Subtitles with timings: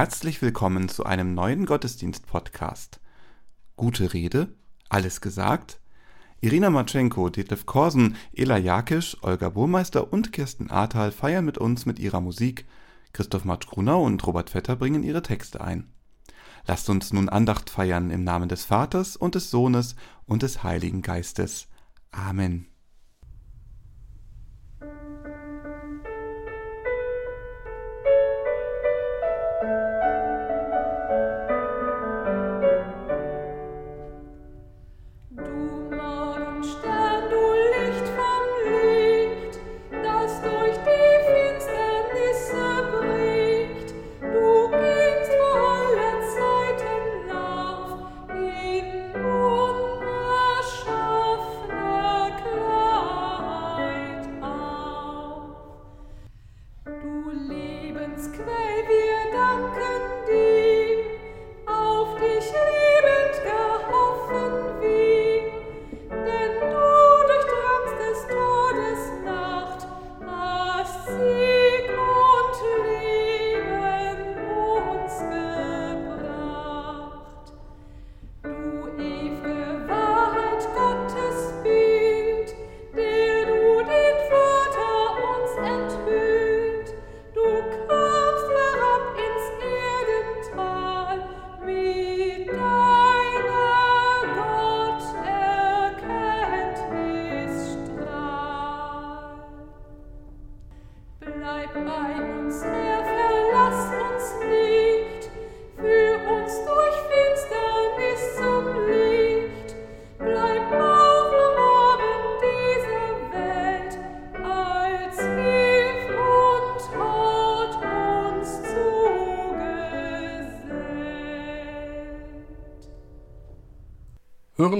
[0.00, 3.00] Herzlich willkommen zu einem neuen Gottesdienst-Podcast.
[3.76, 4.48] Gute Rede,
[4.88, 5.78] alles gesagt?
[6.40, 11.98] Irina Matschenko, Detlef Korsen, Ela Jakisch, Olga Burmeister und Kirsten Ahrtal feiern mit uns mit
[11.98, 12.64] ihrer Musik.
[13.12, 15.92] Christoph Matsch-Grunau und Robert Vetter bringen ihre Texte ein.
[16.66, 21.02] Lasst uns nun Andacht feiern im Namen des Vaters und des Sohnes und des Heiligen
[21.02, 21.68] Geistes.
[22.10, 22.69] Amen.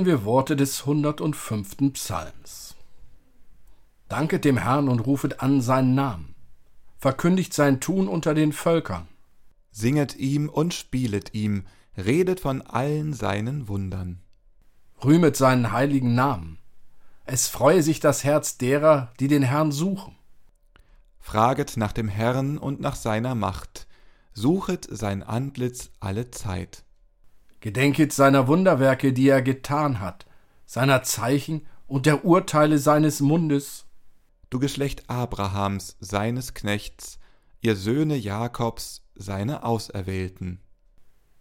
[0.00, 1.92] Hören wir Worte des 105.
[1.92, 2.74] Psalms.
[4.08, 6.34] Danket dem Herrn und rufet an seinen Namen.
[6.96, 9.08] Verkündigt sein Tun unter den Völkern.
[9.72, 11.64] Singet ihm und spielet ihm,
[11.98, 14.22] redet von allen seinen Wundern.
[15.04, 16.56] Rühmet seinen heiligen Namen.
[17.26, 20.16] Es freue sich das Herz derer, die den Herrn suchen.
[21.18, 23.86] Fraget nach dem Herrn und nach seiner Macht.
[24.32, 26.84] Suchet sein Antlitz alle Zeit.
[27.60, 30.26] Gedenket seiner Wunderwerke, die er getan hat,
[30.64, 33.86] seiner Zeichen und der Urteile seines Mundes.
[34.48, 37.18] Du Geschlecht Abrahams, seines Knechts,
[37.60, 40.60] ihr Söhne Jakobs, seine Auserwählten.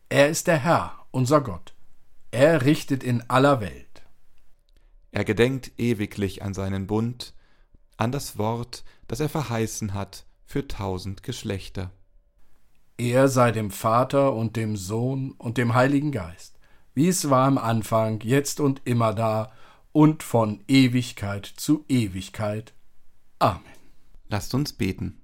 [0.10, 1.74] Er ist der Herr, unser Gott.
[2.32, 4.04] Er richtet in aller Welt.
[5.12, 7.34] Er gedenkt ewiglich an seinen Bund,
[7.98, 11.92] an das Wort, das er verheißen hat für tausend Geschlechter.
[13.00, 16.60] Er sei dem Vater und dem Sohn und dem Heiligen Geist,
[16.94, 19.54] wie es war am Anfang, jetzt und immer da
[19.94, 22.74] und von Ewigkeit zu Ewigkeit.
[23.40, 23.64] Amen.
[24.28, 25.22] Lasst uns beten.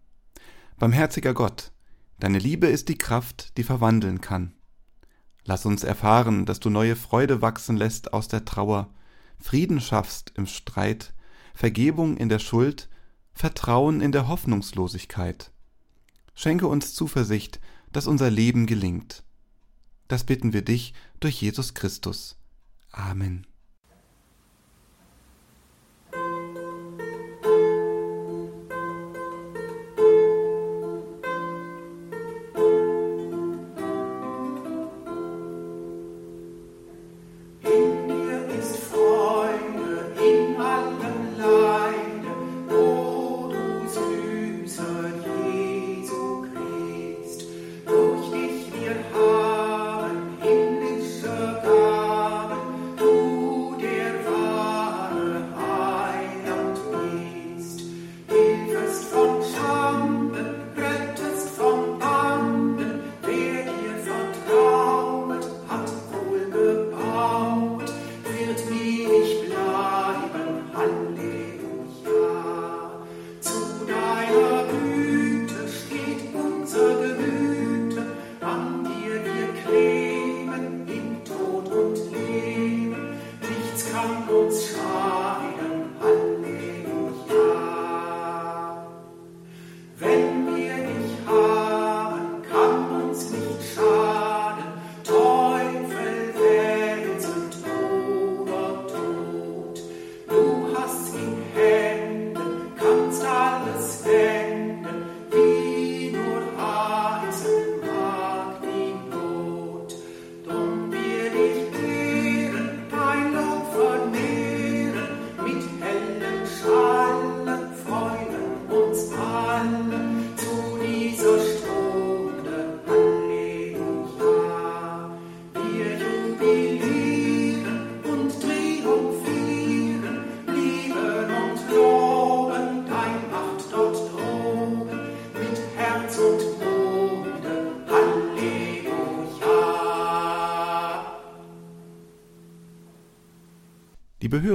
[0.80, 1.74] Barmherziger Gott,
[2.18, 4.54] deine Liebe ist die Kraft, die verwandeln kann.
[5.44, 8.94] Lass uns erfahren, dass du neue Freude wachsen lässt aus der Trauer,
[9.38, 11.14] Frieden schaffst im Streit,
[11.54, 12.88] Vergebung in der Schuld,
[13.34, 15.52] Vertrauen in der Hoffnungslosigkeit.
[16.36, 17.60] Schenke uns Zuversicht,
[17.92, 19.24] dass unser Leben gelingt.
[20.08, 22.38] Das bitten wir dich durch Jesus Christus.
[22.92, 23.48] Amen.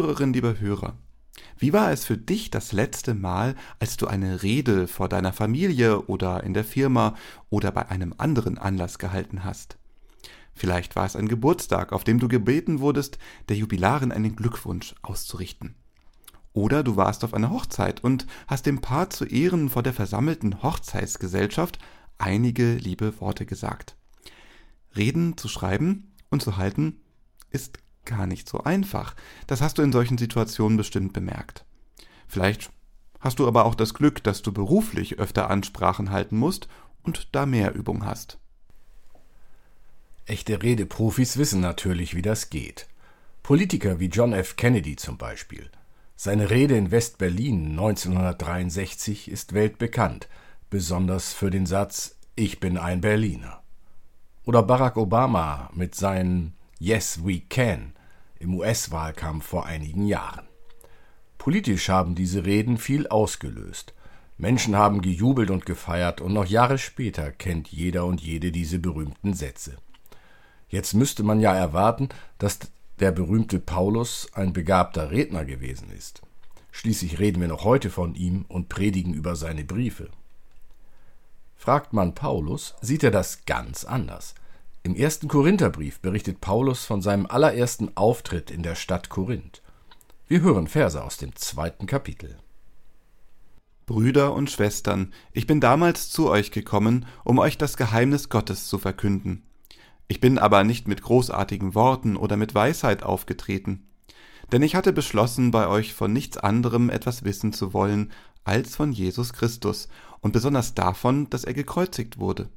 [0.00, 0.97] Hörerin, lieber Hörer,
[1.58, 6.06] wie war es für dich das letzte Mal, als du eine Rede vor deiner Familie
[6.06, 7.14] oder in der Firma
[7.50, 9.76] oder bei einem anderen Anlass gehalten hast?
[10.55, 13.19] Vielleicht war es ein Geburtstag, auf dem du gebeten wurdest,
[13.50, 15.75] der Jubilarin einen Glückwunsch auszurichten.
[16.55, 20.62] Oder du warst auf einer Hochzeit und hast dem Paar zu Ehren vor der versammelten
[20.62, 21.79] Hochzeitsgesellschaft
[22.17, 23.97] einige liebe Worte gesagt.
[24.97, 27.02] Reden zu schreiben und zu halten
[27.50, 29.14] ist gar nicht so einfach.
[29.47, 31.64] Das hast du in solchen Situationen bestimmt bemerkt.
[32.26, 32.71] Vielleicht
[33.21, 36.69] hast du aber auch das Glück, dass du beruflich öfter Ansprachen halten musst
[37.02, 38.38] und da mehr Übung hast.
[40.26, 42.87] Echte Redeprofis wissen natürlich, wie das geht.
[43.42, 44.57] Politiker wie John F.
[44.57, 45.71] Kennedy zum Beispiel.
[46.14, 50.28] Seine Rede in West-Berlin 1963 ist weltbekannt,
[50.69, 53.62] besonders für den Satz Ich bin ein Berliner.
[54.45, 57.92] Oder Barack Obama mit seinen Yes, we can
[58.38, 60.46] im US-Wahlkampf vor einigen Jahren.
[61.37, 63.92] Politisch haben diese Reden viel ausgelöst.
[64.38, 69.34] Menschen haben gejubelt und gefeiert, und noch Jahre später kennt jeder und jede diese berühmten
[69.34, 69.76] Sätze.
[70.70, 72.08] Jetzt müsste man ja erwarten,
[72.38, 72.58] dass
[72.99, 76.22] der berühmte Paulus ein begabter Redner gewesen ist.
[76.72, 80.08] Schließlich reden wir noch heute von ihm und predigen über seine Briefe.
[81.56, 84.34] Fragt man Paulus, sieht er das ganz anders.
[84.82, 89.60] Im ersten Korintherbrief berichtet Paulus von seinem allerersten Auftritt in der Stadt Korinth.
[90.26, 92.38] Wir hören Verse aus dem zweiten Kapitel.
[93.84, 98.78] Brüder und Schwestern, ich bin damals zu euch gekommen, um euch das Geheimnis Gottes zu
[98.78, 99.42] verkünden.
[100.08, 103.87] Ich bin aber nicht mit großartigen Worten oder mit Weisheit aufgetreten,
[104.50, 108.12] denn ich hatte beschlossen, bei euch von nichts anderem etwas wissen zu wollen
[108.44, 109.88] als von Jesus Christus
[110.20, 112.49] und besonders davon, dass er gekreuzigt wurde.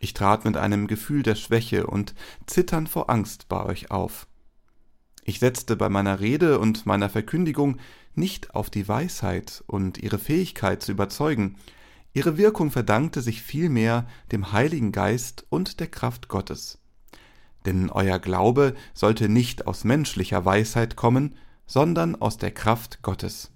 [0.00, 2.14] Ich trat mit einem Gefühl der Schwäche und
[2.46, 4.26] Zittern vor Angst bei euch auf.
[5.24, 7.78] Ich setzte bei meiner Rede und meiner Verkündigung
[8.14, 11.56] nicht auf die Weisheit und ihre Fähigkeit zu überzeugen,
[12.12, 16.78] ihre Wirkung verdankte sich vielmehr dem Heiligen Geist und der Kraft Gottes.
[17.66, 21.34] Denn euer Glaube sollte nicht aus menschlicher Weisheit kommen,
[21.66, 23.50] sondern aus der Kraft Gottes.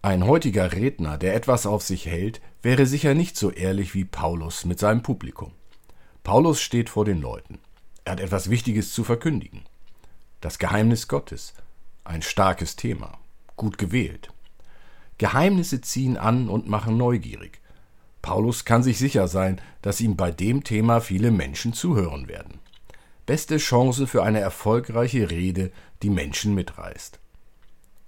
[0.00, 4.64] Ein heutiger Redner, der etwas auf sich hält, wäre sicher nicht so ehrlich wie Paulus
[4.64, 5.50] mit seinem Publikum.
[6.22, 7.58] Paulus steht vor den Leuten.
[8.04, 9.62] Er hat etwas Wichtiges zu verkündigen.
[10.40, 11.52] Das Geheimnis Gottes.
[12.04, 13.18] Ein starkes Thema.
[13.56, 14.28] Gut gewählt.
[15.18, 17.60] Geheimnisse ziehen an und machen neugierig.
[18.22, 22.60] Paulus kann sich sicher sein, dass ihm bei dem Thema viele Menschen zuhören werden.
[23.26, 27.18] Beste Chance für eine erfolgreiche Rede, die Menschen mitreißt.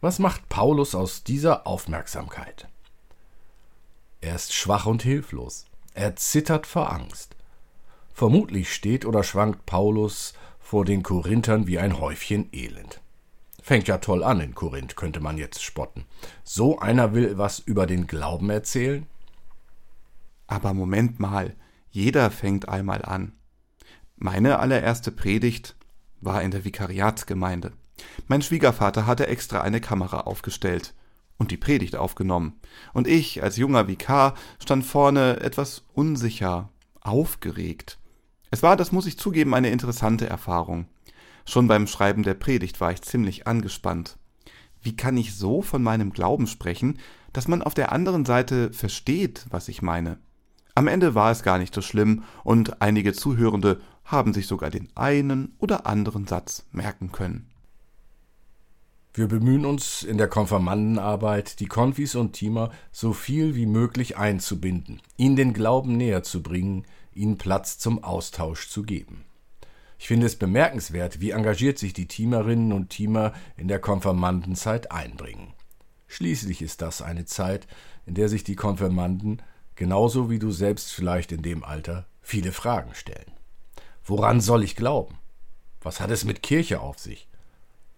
[0.00, 2.68] Was macht Paulus aus dieser Aufmerksamkeit?
[4.22, 5.66] Er ist schwach und hilflos.
[5.92, 7.36] Er zittert vor Angst.
[8.14, 13.00] Vermutlich steht oder schwankt Paulus vor den Korinthern wie ein Häufchen Elend.
[13.62, 16.06] Fängt ja toll an in Korinth, könnte man jetzt spotten.
[16.44, 19.06] So einer will was über den Glauben erzählen?
[20.46, 21.54] Aber Moment mal,
[21.90, 23.32] jeder fängt einmal an.
[24.16, 25.76] Meine allererste Predigt
[26.20, 27.72] war in der Vikariatsgemeinde.
[28.28, 30.94] Mein Schwiegervater hatte extra eine Kamera aufgestellt
[31.38, 32.60] und die Predigt aufgenommen,
[32.92, 36.68] und ich als junger Vikar stand vorne etwas unsicher,
[37.00, 37.98] aufgeregt.
[38.50, 40.86] Es war, das muss ich zugeben, eine interessante Erfahrung.
[41.46, 44.18] Schon beim Schreiben der Predigt war ich ziemlich angespannt.
[44.82, 46.98] Wie kann ich so von meinem Glauben sprechen,
[47.32, 50.18] dass man auf der anderen Seite versteht, was ich meine?
[50.74, 54.88] Am Ende war es gar nicht so schlimm, und einige Zuhörende haben sich sogar den
[54.94, 57.49] einen oder anderen Satz merken können.
[59.12, 65.02] Wir bemühen uns in der Konfirmandenarbeit, die Konfis und Teamer so viel wie möglich einzubinden,
[65.16, 69.24] ihnen den Glauben näher zu bringen, ihnen Platz zum Austausch zu geben.
[69.98, 75.54] Ich finde es bemerkenswert, wie engagiert sich die Teamerinnen und Teamer in der Konfirmandenzeit einbringen.
[76.06, 77.66] Schließlich ist das eine Zeit,
[78.06, 79.42] in der sich die Konfirmanden,
[79.74, 83.32] genauso wie du selbst vielleicht in dem Alter, viele Fragen stellen.
[84.04, 85.18] Woran soll ich glauben?
[85.82, 87.29] Was hat es mit Kirche auf sich?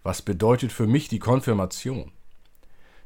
[0.03, 2.11] Was bedeutet für mich die Konfirmation?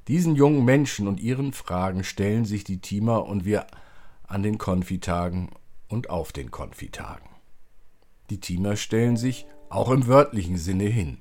[0.08, 3.68] Diesen jungen Menschen und ihren Fragen stellen sich die Teamer und wir
[4.24, 5.50] an den Konfitagen
[5.88, 7.30] und auf den Konfitagen.
[8.30, 11.20] Die Teamer stellen sich auch im wörtlichen Sinne hin.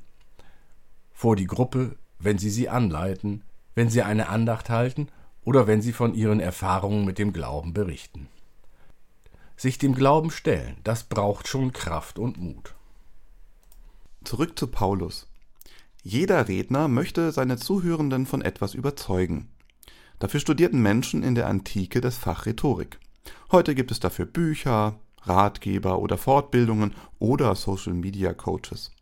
[1.13, 5.09] Vor die Gruppe, wenn sie sie anleiten, wenn sie eine Andacht halten
[5.45, 8.29] oder wenn sie von ihren Erfahrungen mit dem Glauben berichten.
[9.57, 12.75] Sich dem Glauben stellen, das braucht schon Kraft und Mut.
[14.25, 15.29] Zurück zu Paulus.
[16.09, 19.49] Jeder Redner möchte seine Zuhörenden von etwas überzeugen.
[20.21, 23.01] Dafür studierten Menschen in der Antike das Fach Rhetorik.
[23.51, 28.93] Heute gibt es dafür Bücher, Ratgeber oder Fortbildungen oder Social Media Coaches.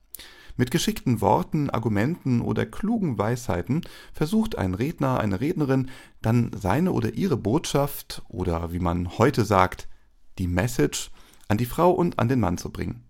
[0.56, 3.82] Mit geschickten Worten, Argumenten oder klugen Weisheiten
[4.14, 5.90] versucht ein Redner, eine Rednerin
[6.23, 9.88] dann seine oder ihre Botschaft oder wie man heute sagt,
[10.38, 11.11] die Message
[11.49, 13.04] an die Frau und an den Mann zu bringen.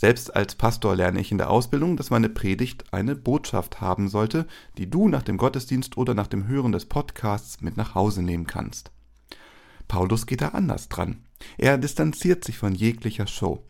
[0.00, 4.46] Selbst als Pastor lerne ich in der Ausbildung, dass meine Predigt eine Botschaft haben sollte,
[4.78, 8.46] die du nach dem Gottesdienst oder nach dem Hören des Podcasts mit nach Hause nehmen
[8.46, 8.92] kannst.
[9.88, 11.26] Paulus geht da anders dran.
[11.58, 13.62] Er distanziert sich von jeglicher Show.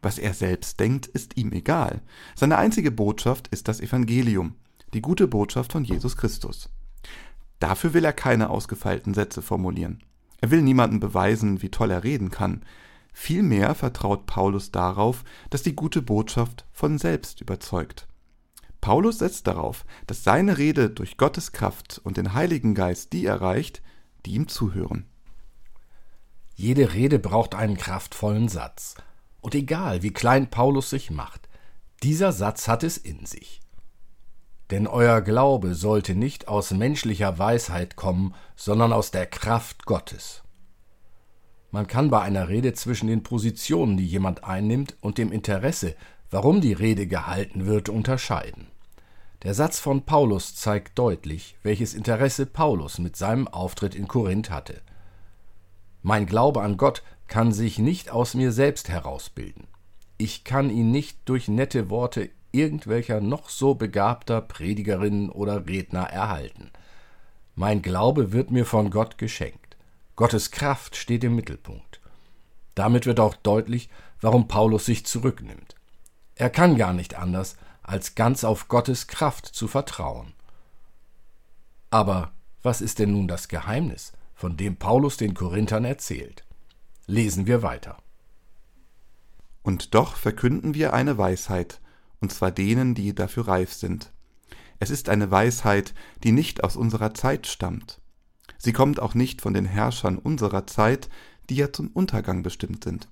[0.00, 2.02] Was er selbst denkt, ist ihm egal.
[2.36, 4.54] Seine einzige Botschaft ist das Evangelium,
[4.92, 6.70] die gute Botschaft von Jesus Christus.
[7.58, 10.04] Dafür will er keine ausgefeilten Sätze formulieren.
[10.40, 12.62] Er will niemandem beweisen, wie toll er reden kann.
[13.16, 18.06] Vielmehr vertraut Paulus darauf, dass die gute Botschaft von selbst überzeugt.
[18.80, 23.80] Paulus setzt darauf, dass seine Rede durch Gottes Kraft und den Heiligen Geist die erreicht,
[24.26, 25.06] die ihm zuhören.
[26.54, 28.94] Jede Rede braucht einen kraftvollen Satz.
[29.40, 31.48] Und egal, wie klein Paulus sich macht,
[32.02, 33.60] dieser Satz hat es in sich.
[34.70, 40.43] Denn euer Glaube sollte nicht aus menschlicher Weisheit kommen, sondern aus der Kraft Gottes.
[41.74, 45.96] Man kann bei einer Rede zwischen den Positionen, die jemand einnimmt, und dem Interesse,
[46.30, 48.68] warum die Rede gehalten wird, unterscheiden.
[49.42, 54.82] Der Satz von Paulus zeigt deutlich, welches Interesse Paulus mit seinem Auftritt in Korinth hatte.
[56.04, 59.66] Mein Glaube an Gott kann sich nicht aus mir selbst herausbilden.
[60.16, 66.70] Ich kann ihn nicht durch nette Worte irgendwelcher noch so begabter Predigerin oder Redner erhalten.
[67.56, 69.63] Mein Glaube wird mir von Gott geschenkt.
[70.16, 72.00] Gottes Kraft steht im Mittelpunkt.
[72.74, 73.88] Damit wird auch deutlich,
[74.20, 75.74] warum Paulus sich zurücknimmt.
[76.34, 80.32] Er kann gar nicht anders, als ganz auf Gottes Kraft zu vertrauen.
[81.90, 86.44] Aber was ist denn nun das Geheimnis, von dem Paulus den Korinthern erzählt?
[87.06, 87.98] Lesen wir weiter.
[89.62, 91.80] Und doch verkünden wir eine Weisheit,
[92.20, 94.12] und zwar denen, die dafür reif sind.
[94.78, 98.00] Es ist eine Weisheit, die nicht aus unserer Zeit stammt.
[98.64, 101.10] Sie kommt auch nicht von den Herrschern unserer Zeit,
[101.50, 103.10] die ja zum Untergang bestimmt sind.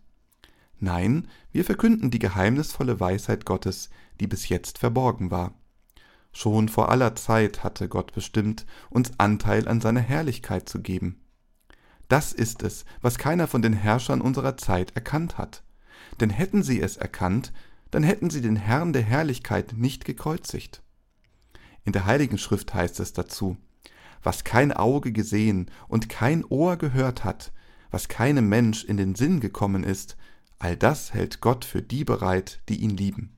[0.81, 5.53] Nein, wir verkünden die geheimnisvolle Weisheit Gottes, die bis jetzt verborgen war.
[6.33, 11.21] Schon vor aller Zeit hatte Gott bestimmt, uns Anteil an seiner Herrlichkeit zu geben.
[12.09, 15.63] Das ist es, was keiner von den Herrschern unserer Zeit erkannt hat.
[16.19, 17.53] Denn hätten sie es erkannt,
[17.91, 20.83] dann hätten sie den Herrn der Herrlichkeit nicht gekreuzigt.
[21.85, 23.59] In der Heiligen Schrift heißt es dazu,
[24.23, 27.53] was kein Auge gesehen und kein Ohr gehört hat,
[27.91, 30.17] was keinem Mensch in den Sinn gekommen ist,
[30.59, 33.37] all das hält Gott für die bereit, die ihn lieben.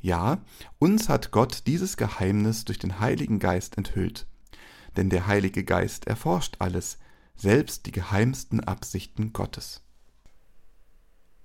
[0.00, 0.38] Ja,
[0.78, 4.26] uns hat Gott dieses Geheimnis durch den Heiligen Geist enthüllt.
[4.96, 6.98] Denn der Heilige Geist erforscht alles,
[7.36, 9.82] selbst die geheimsten Absichten Gottes.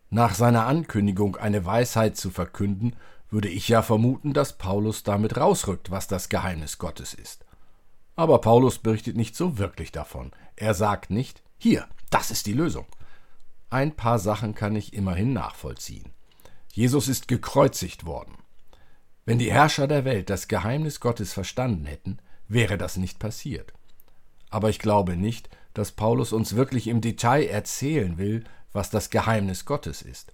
[0.10, 2.96] Nach seiner Ankündigung, eine Weisheit zu verkünden,
[3.30, 7.46] würde ich ja vermuten, dass Paulus damit rausrückt, was das Geheimnis Gottes ist.
[8.16, 10.32] Aber Paulus berichtet nicht so wirklich davon.
[10.56, 12.86] Er sagt nicht, hier, das ist die Lösung.
[13.70, 16.12] Ein paar Sachen kann ich immerhin nachvollziehen.
[16.72, 18.36] Jesus ist gekreuzigt worden.
[19.26, 23.74] Wenn die Herrscher der Welt das Geheimnis Gottes verstanden hätten, wäre das nicht passiert.
[24.50, 28.44] Aber ich glaube nicht, dass Paulus uns wirklich im Detail erzählen will,
[28.74, 30.34] was das Geheimnis Gottes ist.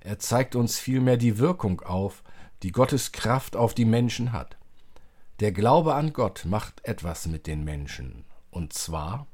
[0.00, 2.22] Er zeigt uns vielmehr die Wirkung auf,
[2.62, 4.57] die Gottes Kraft auf die Menschen hat.
[5.40, 9.28] Der Glaube an Gott macht etwas mit den Menschen, und zwar,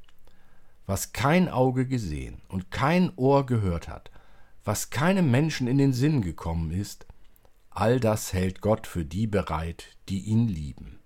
[0.85, 4.11] was kein Auge gesehen und kein Ohr gehört hat,
[4.63, 7.07] was keinem Menschen in den Sinn gekommen ist,
[7.71, 10.99] all das hält Gott für die bereit, die ihn lieben.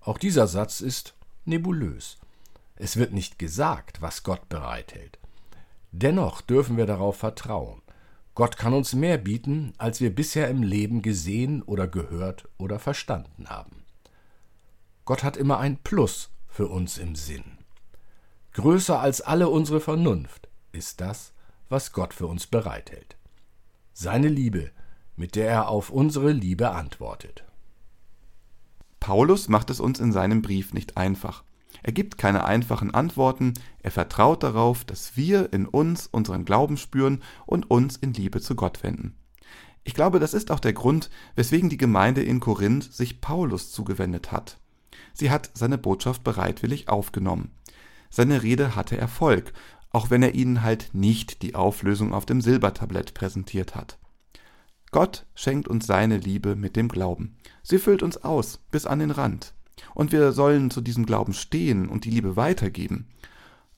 [0.00, 1.14] Auch dieser Satz ist
[1.44, 2.18] nebulös.
[2.74, 5.18] Es wird nicht gesagt, was Gott bereithält.
[5.92, 7.82] Dennoch dürfen wir darauf vertrauen.
[8.38, 13.48] Gott kann uns mehr bieten, als wir bisher im Leben gesehen oder gehört oder verstanden
[13.48, 13.82] haben.
[15.04, 17.58] Gott hat immer ein Plus für uns im Sinn.
[18.52, 21.32] Größer als alle unsere Vernunft ist das,
[21.68, 23.16] was Gott für uns bereithält.
[23.92, 24.70] Seine Liebe,
[25.16, 27.42] mit der er auf unsere Liebe antwortet.
[29.00, 31.42] Paulus macht es uns in seinem Brief nicht einfach.
[31.82, 37.22] Er gibt keine einfachen Antworten, er vertraut darauf, dass wir in uns unseren Glauben spüren
[37.46, 39.16] und uns in Liebe zu Gott wenden.
[39.84, 44.32] Ich glaube, das ist auch der Grund, weswegen die Gemeinde in Korinth sich Paulus zugewendet
[44.32, 44.58] hat.
[45.14, 47.52] Sie hat seine Botschaft bereitwillig aufgenommen.
[48.10, 49.52] Seine Rede hatte Erfolg,
[49.90, 53.98] auch wenn er ihnen halt nicht die Auflösung auf dem Silbertablett präsentiert hat.
[54.90, 57.36] Gott schenkt uns seine Liebe mit dem Glauben.
[57.62, 59.54] Sie füllt uns aus bis an den Rand.
[59.94, 63.08] Und wir sollen zu diesem Glauben stehen und die Liebe weitergeben.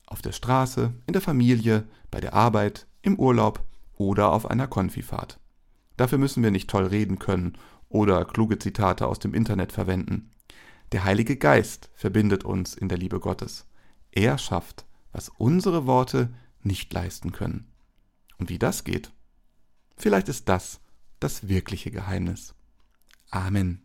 [0.07, 3.65] Auf der Straße, in der Familie, bei der Arbeit, im Urlaub
[3.97, 5.39] oder auf einer Konfifahrt.
[5.97, 7.59] Dafür müssen wir nicht toll reden können
[7.89, 10.31] oder kluge Zitate aus dem Internet verwenden.
[10.93, 13.67] Der Heilige Geist verbindet uns in der Liebe Gottes.
[14.11, 16.33] Er schafft, was unsere Worte
[16.63, 17.71] nicht leisten können.
[18.39, 19.13] Und wie das geht?
[19.97, 20.81] Vielleicht ist das
[21.21, 22.55] das wirkliche Geheimnis.
[23.31, 23.83] Amen.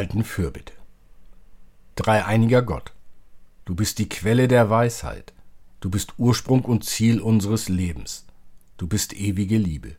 [0.00, 0.72] Wir halten Fürbitte.
[1.94, 2.94] Dreieiniger Gott,
[3.66, 5.34] du bist die Quelle der Weisheit,
[5.80, 8.24] du bist Ursprung und Ziel unseres Lebens,
[8.78, 9.96] du bist ewige Liebe.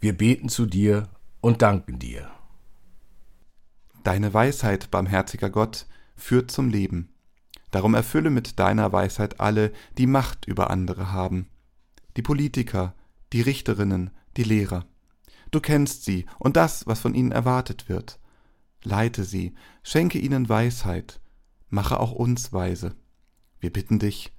[0.00, 1.10] Wir beten zu dir
[1.42, 2.30] und danken dir.
[4.02, 7.10] Deine Weisheit, barmherziger Gott, führt zum Leben.
[7.70, 11.50] Darum erfülle mit deiner Weisheit alle, die Macht über andere haben.
[12.16, 12.94] Die Politiker,
[13.34, 14.86] die Richterinnen, die Lehrer.
[15.50, 18.18] Du kennst sie und das, was von ihnen erwartet wird
[18.84, 21.20] leite sie, schenke ihnen Weisheit,
[21.70, 22.94] mache auch uns weise.
[23.60, 24.32] Wir bitten dich,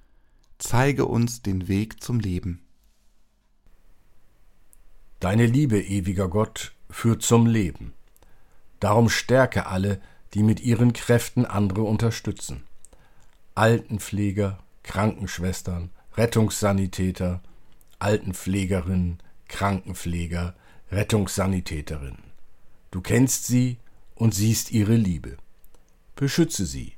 [0.58, 2.62] zeige uns den Weg zum Leben.
[5.20, 7.92] Deine Liebe, ewiger Gott, führt zum Leben.
[8.80, 10.00] Darum stärke alle,
[10.34, 12.64] die mit ihren Kräften andere unterstützen.
[13.54, 17.42] Altenpfleger, Krankenschwestern, Rettungssanitäter,
[17.98, 20.54] Altenpflegerinnen, Krankenpfleger,
[20.90, 22.22] Rettungssanitäterinnen.
[22.90, 23.78] Du kennst sie
[24.16, 25.36] und siehst ihre Liebe.
[26.16, 26.94] Beschütze sie,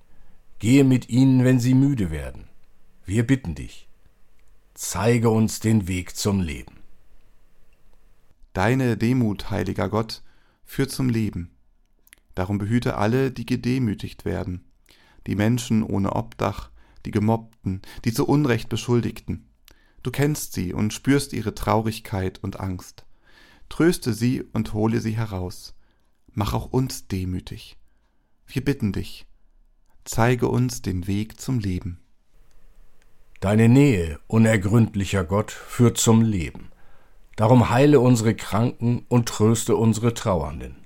[0.59, 2.49] gehe mit ihnen, wenn sie müde werden.
[3.05, 3.89] Wir bitten dich,
[4.75, 6.77] zeige uns den Weg zum Leben.
[8.53, 10.23] Deine Demut, heiliger Gott,
[10.65, 11.51] führt zum Leben.
[12.35, 14.65] Darum behüte alle, die gedemütigt werden,
[15.27, 16.71] die Menschen ohne Obdach,
[17.05, 19.49] die Gemobbten, die zu Unrecht Beschuldigten.
[20.03, 23.05] Du kennst sie und spürst ihre Traurigkeit und Angst.
[23.69, 25.75] Tröste sie und hole sie heraus
[26.39, 27.77] mach auch uns demütig.
[28.47, 29.27] Wir bitten dich,
[30.05, 31.99] zeige uns den Weg zum Leben.
[33.41, 36.71] Deine Nähe, unergründlicher Gott, führt zum Leben.
[37.35, 40.77] Darum heile unsere Kranken und tröste unsere Trauernden.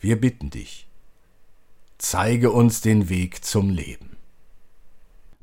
[0.00, 0.88] Wir bitten dich,
[1.96, 4.16] zeige uns den Weg zum Leben.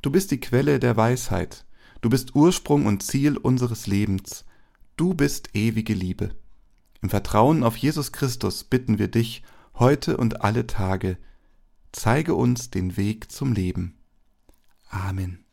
[0.02, 1.66] Du bist die Quelle der Weisheit,
[2.02, 4.44] du bist Ursprung und Ziel unseres Lebens,
[4.98, 6.36] du bist ewige Liebe.
[7.04, 9.44] Im Vertrauen auf Jesus Christus bitten wir dich
[9.76, 11.18] heute und alle Tage,
[11.92, 13.98] zeige uns den Weg zum Leben.
[14.90, 15.44] Amen.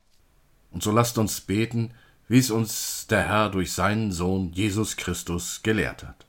[0.70, 1.92] Und so lasst uns beten,
[2.28, 6.24] wie es uns der Herr durch seinen Sohn Jesus Christus gelehrt hat.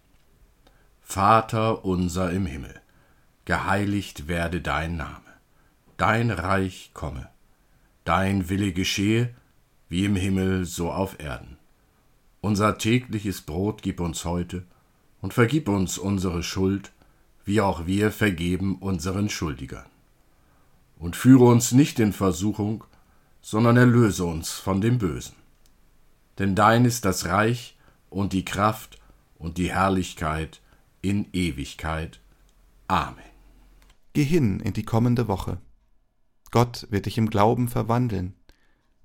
[1.01, 2.81] Vater unser im Himmel,
[3.45, 5.21] geheiligt werde dein Name,
[5.97, 7.29] dein Reich komme,
[8.05, 9.35] dein Wille geschehe,
[9.87, 11.59] wie im Himmel so auf Erden.
[12.41, 14.65] Unser tägliches Brot gib uns heute
[15.21, 16.91] und vergib uns unsere Schuld,
[17.45, 19.85] wie auch wir vergeben unseren Schuldigern.
[20.97, 22.83] Und führe uns nicht in Versuchung,
[23.41, 25.35] sondern erlöse uns von dem Bösen.
[26.37, 27.77] Denn dein ist das Reich
[28.09, 28.99] und die Kraft
[29.37, 30.61] und die Herrlichkeit
[31.01, 32.19] in Ewigkeit.
[32.87, 33.23] Amen.
[34.13, 35.59] Geh hin in die kommende Woche.
[36.51, 38.35] Gott wird dich im Glauben verwandeln.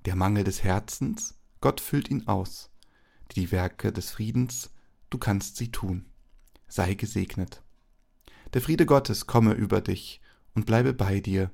[0.04, 2.70] Der Mangel des Herzens, Gott füllt ihn aus.
[3.34, 4.70] Die Werke des Friedens,
[5.10, 6.06] du kannst sie tun.
[6.68, 7.62] Sei gesegnet.
[8.54, 10.20] Der Friede Gottes komme über dich
[10.54, 11.50] und bleibe bei dir,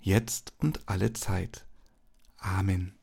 [0.00, 1.66] jetzt und alle Zeit.
[2.38, 2.94] Amen.